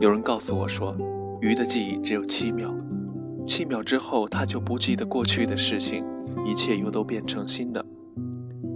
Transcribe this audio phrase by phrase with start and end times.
[0.00, 0.96] 有人告诉我说，
[1.42, 2.74] 鱼的记忆只有七秒，
[3.46, 6.06] 七秒之后它就不记得过去的事情，
[6.46, 7.84] 一切又都变成新的。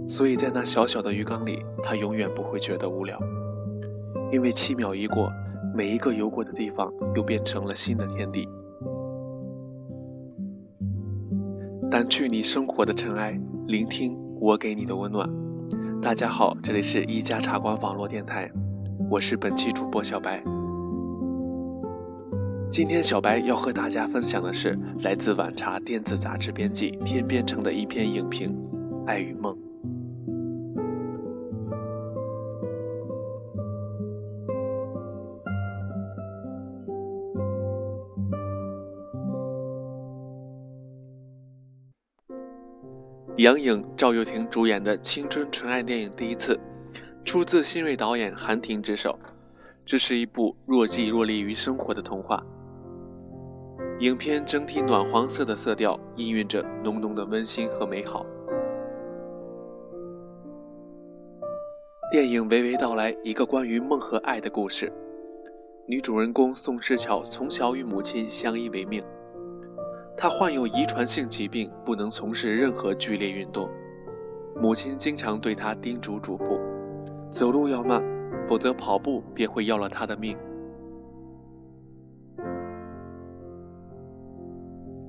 [0.07, 3.19] 所以在那小小的鱼缸里，它永远不会觉得无聊，
[4.31, 5.31] 因为七秒一过，
[5.73, 8.47] 每一个游过的地方又变成了新的天地。
[11.89, 13.31] 掸去你生活的尘埃，
[13.65, 15.27] 聆听我给你的温暖。
[16.03, 18.51] 大家好，这里是一家茶馆网络电台，
[19.09, 20.43] 我是本期主播小白。
[22.71, 28.53] 今天小白要和大家分享的是来自晚茶电子杂志编辑天边城的一篇影评
[29.05, 29.55] 《爱与梦》。
[43.37, 46.55] 杨颖、赵又廷主演的青春纯爱电影《第一次》，
[47.25, 49.19] 出自新锐导演韩婷之手。
[49.85, 52.43] 这是一部若即若离于生活的童话。
[53.99, 58.25] 影片整体暖黄色的色调，氤氲着浓浓的温馨和美好。
[62.11, 64.91] 电影娓娓道来一个关于梦和爱的故事。
[65.87, 69.01] 女主人公宋诗乔从小与母亲相依为命。
[70.17, 73.69] 她患有遗传性疾病，不能从事任何剧烈运动。
[74.61, 76.59] 母亲经常对她叮嘱嘱咐：
[77.29, 78.03] 走路要慢，
[78.45, 80.37] 否则跑步便会要了她的命。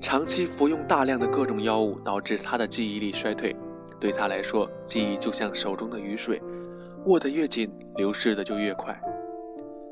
[0.07, 3.53] 长期服用大量的各种药物，导致他的记忆力衰退。
[3.99, 6.41] 对他来说，记忆就像手中的雨水，
[7.07, 8.97] 握得越紧，流逝的就越快。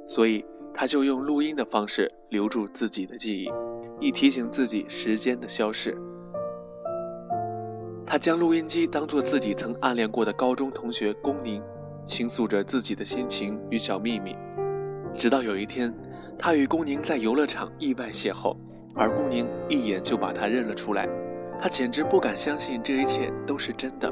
[0.08, 3.52] 所以，他就用录音的方式留住自己的记忆。
[4.00, 5.98] 以提醒自己时间的消逝。
[8.06, 11.62] 他将录音机当作自己曾暗恋过的高中同学龚宁，
[12.08, 14.34] 倾诉着自己的心情与小秘密。
[15.14, 15.94] 直到有一天，
[16.40, 18.56] 他与龚宁在游乐场意外邂逅，
[18.96, 21.08] 而顾宁一眼就把他认了出来。
[21.60, 24.12] 他简直不敢相信这一切都是真的，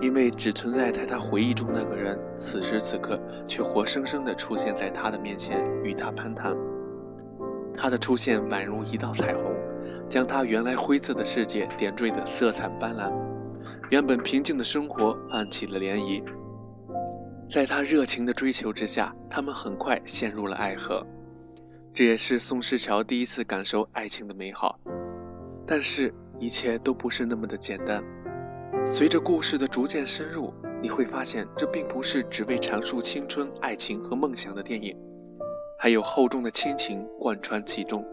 [0.00, 6.56] 因为只存在在他回忆中那个人，此时此刻却活生生地出现在他的面前，与他攀谈。
[7.74, 9.52] 他的出现宛如一道彩虹，
[10.08, 13.12] 将他原来灰色的世界点缀的色彩斑斓，
[13.90, 16.22] 原本平静的生活泛起了涟漪。
[17.50, 21.04] 在他热情的追求之下，他们很快陷入了爱河。
[21.98, 24.78] 这也是宋世乔第一次感受爱情的美好，
[25.66, 28.00] 但是，一切都不是那么的简单。
[28.86, 34.96] 随着故事的逐渐深入，你会发现，这并不是只为阐述青春、爱情和梦想的电影。
[35.76, 38.06] 还有厚重的亲情贯穿其中。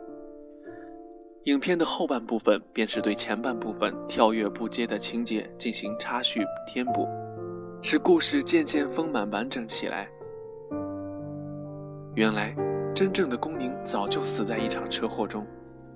[1.43, 7.07] 影片的后半部分便是对前半部分跳跃不接的情节进行插叙填补，
[7.83, 10.09] 使故事渐渐丰满完整起来。
[12.15, 12.55] 原来，
[12.95, 15.45] 真正的宫宁早就死在一场车祸中，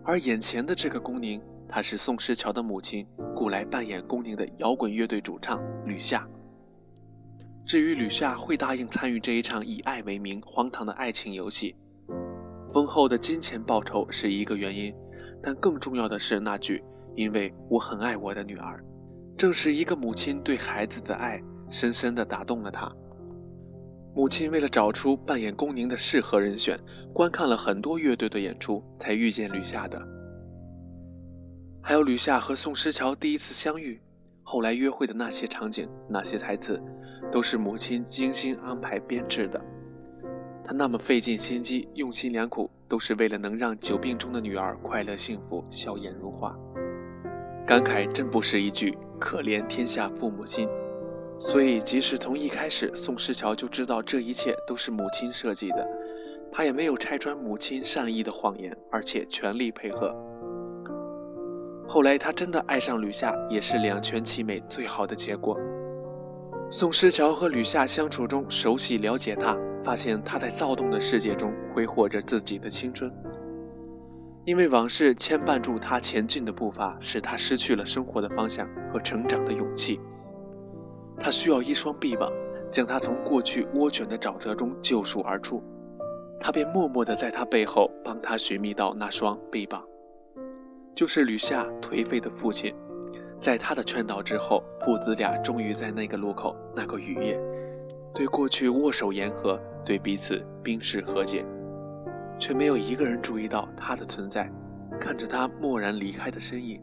[0.03, 6.27] 而眼前的这个宫宁，她是宋诗乔的母亲，雇来扮演宫宁的摇滚乐队主唱吕夏。
[7.65, 11.73] 至于吕夏会答应参与这一场以爱为名荒唐的爱情游戏，
[12.73, 14.93] 丰厚的金钱报酬是一个原因，
[15.41, 16.83] 但更重要的是那句
[17.15, 18.83] “因为我很爱我的女儿”，
[19.39, 22.93] 正是一个母亲对孩子的爱深深地打动了他。
[24.19, 26.78] 母亲为了找出扮演宫宁的适合人选，
[27.13, 30.06] 观看了很多乐队的演出，才遇见吕夏的。
[31.81, 34.02] 还有吕夏和宋诗乔第一次相遇。
[34.44, 36.84] 后来约会的那些场景、那些台词，
[37.31, 39.63] 都是母亲精心安排编制的。
[40.66, 46.53] 她那么费尽心机、用心良苦，都是为了能让久病中的女儿快乐幸福、笑颜如花。
[47.66, 50.68] 感慨真不是一句“可怜天下父母心”。
[51.39, 55.88] 所以，即使从一开始宋世乔就知道这一切都是母亲设计的，
[56.51, 60.13] 他也没有拆穿母亲善意的谎言，而且全力配合。
[61.88, 65.57] 后来他真的爱上吕夏，也是两全其美最好的结果。
[66.69, 73.09] 宋诗乔和吕夏相处中，熟悉了解他，发现他在躁动的世界中挥霍着自己的青春。
[74.45, 80.00] 因为往事牵绊住他前进的步伐，使他失去了生活的方向和成长的勇气。
[81.19, 82.31] 他需要一双臂膀，
[82.71, 85.62] 将他从过去涡卷的沼泽中救赎而出。
[86.39, 89.83] 他便默默地在他背后帮他寻觅到那双臂膀。
[90.95, 92.74] 就是吕夏颓废的父亲，
[93.39, 97.39] 在他的劝导之后，父子俩终于在那个路口、那个雨夜，
[98.13, 101.45] 对过去握手言和，对彼此冰释和解，
[102.38, 104.50] 却没有一个人注意到他的存在。
[105.00, 106.81] 看着他默然离开的身影，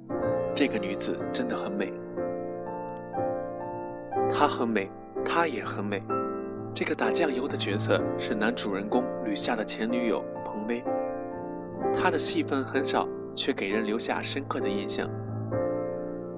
[0.54, 1.92] 这个女子真的很美。
[4.28, 4.90] 她很美，
[5.24, 6.02] 她也很美。
[6.74, 10.84] 这个打酱油的角色是男主人公吕夏的前女友彭薇，
[11.94, 15.08] 她的戏份很少，却给人留下深刻的印象。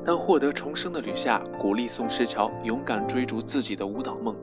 [0.05, 4.35] 当获得重生的吕夏鼓励宋诗乔勇敢追逐自己的舞蹈梦，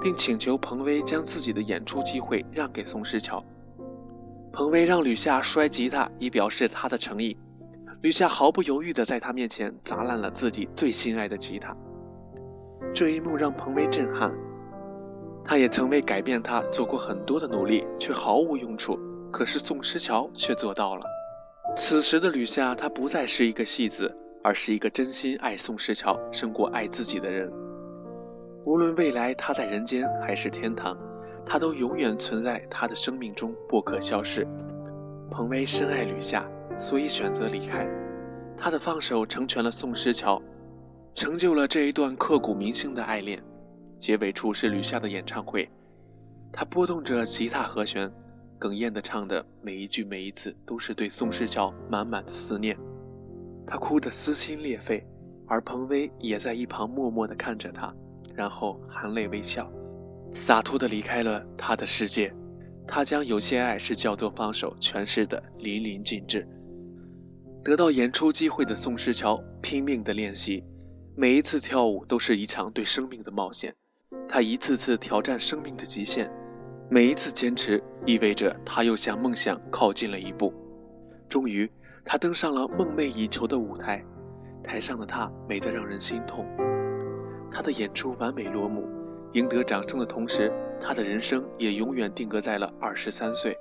[0.00, 3.42] 并请求彭薇将自己的演出机会让给宋诗乔。
[4.52, 7.36] 彭薇让吕夏摔吉他，以表示他的诚意。
[8.02, 11.76] 吕夏毫不犹豫地在他面前砸烂了自己最心爱的吉他。
[12.94, 14.34] 这一幕让彭威震撼。
[15.44, 18.98] 他也曾为改变他做过很多的努力，却毫无用处。
[19.30, 21.02] 可是宋诗乔却做到了。
[21.76, 24.14] 此时的吕夏，他不再是一个戏子。
[24.40, 27.52] 而是一个真心爱宋诗乔胜过爱自己的人。
[28.64, 30.96] 无论未来他在人间还是天堂，
[31.44, 34.46] 他都永远存在他的生命中，不可消逝。
[35.28, 36.48] 彭威深爱吕夏，
[36.78, 37.86] 所以选择离开。
[38.56, 40.40] 他的放手成全了宋诗乔，
[41.18, 43.42] 成就了这一段刻骨铭心的爱恋。
[43.98, 45.68] 结尾处是吕夏的演唱会，
[46.52, 48.08] 他拨动着吉他和弦，
[48.60, 52.78] 哽咽地唱的每一句每一次，都是对宋世乔满满的思念。
[53.66, 55.04] 他哭得撕心裂肺，
[55.48, 57.92] 而彭威也在一旁默默地看着他，
[58.32, 59.68] 然后含泪微笑，
[60.30, 62.32] 洒脱地离开了他的世界。
[62.86, 66.46] 他将有些爱是叫做放手诠释的淋漓尽致。
[67.64, 70.62] 得到演出机会的宋世乔拼命地练习，
[71.20, 73.74] 每一次跳舞都是一场对生命的冒险。
[74.28, 76.30] 他一次次挑战生命的极限，
[76.88, 80.54] 每一次坚持意味着他又向梦想靠近了一步。
[81.28, 81.68] 终于。
[82.04, 84.02] 他登上了梦寐以求的舞台，
[84.64, 86.46] 台上的他美得让人心痛。
[87.50, 88.88] 他的演出完美落幕，
[89.34, 90.50] 赢得掌声的同时，
[90.80, 93.54] 他的人生也永远定格在了二十三岁。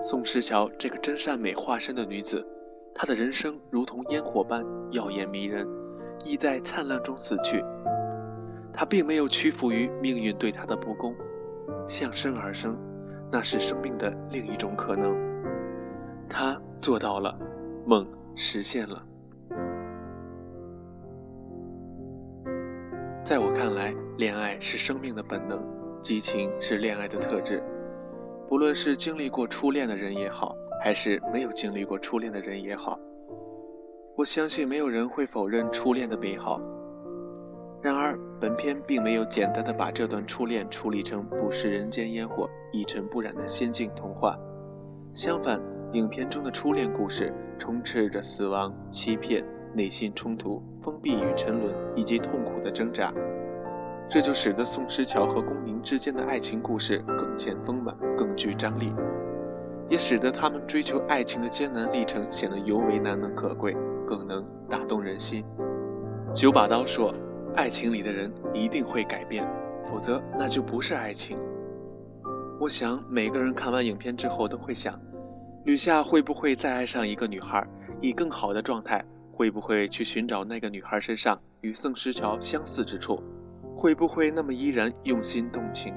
[0.00, 2.44] 宋诗乔这个真善美化身的女子，
[2.92, 5.64] 她的人生如同烟火般耀眼迷人，
[6.24, 7.64] 亦在灿烂中死去。
[8.72, 11.14] 他并没有屈服于命运对他的不公，
[11.86, 12.78] 向生而生，
[13.30, 15.16] 那是生命的另一种可能。
[16.28, 16.60] 他。
[16.80, 17.36] 做到了，
[17.84, 18.06] 梦
[18.36, 19.04] 实现了。
[23.20, 25.60] 在我看来，恋爱是生命的本能，
[26.00, 27.60] 激情是恋爱的特质。
[28.48, 32.96] 不论是经历过初恋的人也好，还是没有经历过初恋的人也好，
[34.18, 36.60] 我相信没有人会否认初恋的美好。
[37.80, 44.36] 然而，本片并没有简单的把这段初恋处理成不食人间烟火、一尘不染的仙境童话，
[45.14, 45.62] 相反。
[45.92, 49.42] 影片中的初恋故事充斥着死亡、欺骗、
[49.72, 53.14] 内心冲突、封闭与沉沦，以及痛苦的挣扎。
[54.08, 58.92] 这就使得宋诗乔和龚宁之间的爱情故事更见丰满、更具张力，
[59.88, 63.74] 也使得他们追求爱情的艰难历程显得尤为难能可贵，
[64.08, 65.44] 更能打动人心。
[66.34, 67.14] 九把刀说
[67.54, 69.46] ：“爱情里的人一定会改变，
[69.86, 71.38] 否则那就不是爱情。”
[72.58, 74.98] 我想每个人看完影片之后都会想。
[75.64, 77.68] 吕夏会不会再爱上一个女孩，
[78.00, 79.04] 以更好的状态？
[79.30, 83.22] 会不会去寻找那个女孩身上与宋诗乔相似之处？
[83.76, 85.94] 会不会那么依然用心动情？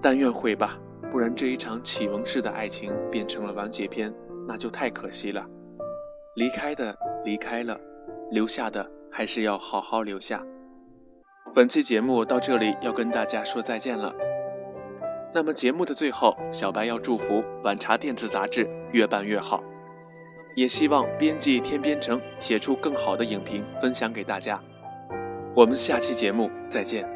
[0.00, 0.78] 但愿会吧，
[1.10, 4.14] 不然这一场启蒙式的爱情变成了完结篇，
[4.46, 5.44] 那就太可惜了。
[6.36, 6.96] 离开的
[7.28, 7.78] 离开了，
[8.30, 10.42] 留下的还是要好好留下。
[11.54, 14.14] 本期节目到这里要跟大家说再见了。
[15.34, 19.62] 那么节目的最后，小白要祝福晚茶电子杂志越办越好，
[20.56, 24.62] 也希望编辑天边城写出更好的影评分享给大家。
[25.54, 27.06] 我们下期节目再见。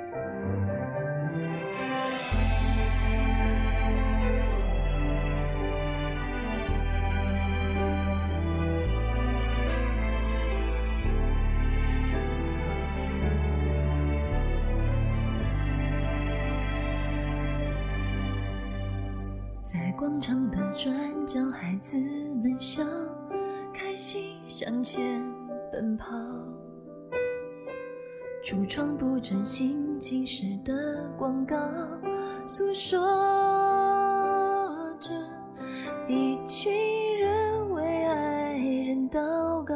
[19.73, 20.95] 在广场的转
[21.27, 21.97] 角，孩子
[22.43, 22.85] 们笑，
[23.73, 25.19] 开心向前
[25.73, 26.15] 奔跑。
[28.45, 31.57] 橱窗布阵新奇时的广告，
[32.45, 33.01] 诉说
[35.01, 35.11] 着
[36.07, 36.71] 一群
[37.19, 39.75] 人为爱人祷告。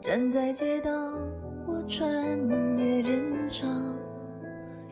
[0.00, 0.90] 站在街道，
[1.66, 2.08] 我穿
[2.78, 3.66] 越人潮，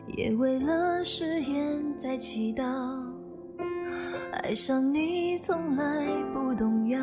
[0.05, 3.06] 也为了誓言在祈祷。
[4.47, 5.83] 爱上你从来
[6.33, 6.97] 不动摇，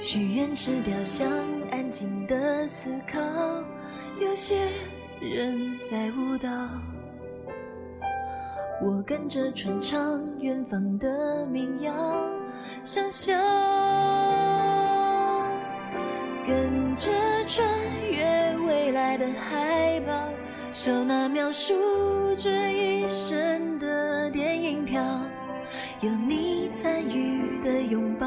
[0.00, 1.28] 许愿池雕像
[1.68, 3.18] 安静的思考，
[4.20, 4.68] 有些
[5.20, 6.48] 人在舞蹈，
[8.80, 10.00] 我跟着传唱
[10.38, 11.92] 远方的民谣，
[12.84, 13.36] 想象
[16.46, 17.10] 跟着
[17.48, 17.66] 穿
[18.12, 20.12] 越未来的海报。
[20.72, 21.72] 手拿描述
[22.36, 23.75] 这一生
[24.86, 25.02] 飘，
[26.00, 28.26] 有你参与的拥抱，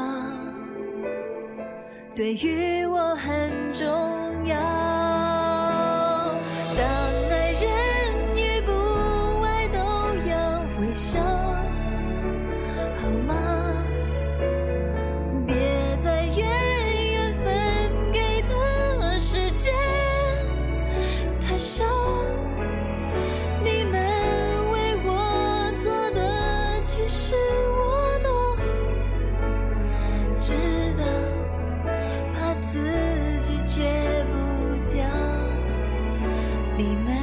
[2.14, 3.86] 对于我很重
[4.46, 4.89] 要。
[36.80, 37.19] 你们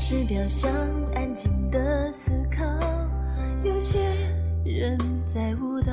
[0.00, 0.70] 是雕像，
[1.14, 2.64] 安静的思考。
[3.62, 4.00] 有些
[4.64, 5.92] 人在舞蹈，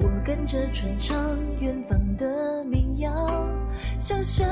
[0.00, 1.16] 我跟着传唱
[1.60, 3.10] 远方的民谣，
[3.98, 4.46] 想象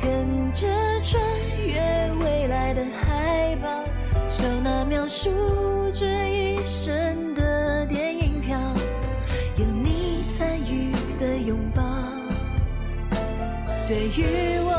[0.00, 0.66] 跟着
[1.02, 1.20] 穿
[1.66, 1.80] 越
[2.22, 3.84] 未来的海报，
[4.28, 5.30] 手拿描述
[5.94, 7.29] 这一生
[13.90, 14.69] 对于我。